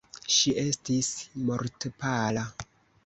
[0.35, 1.11] Ŝi estis
[1.51, 2.47] mortpala.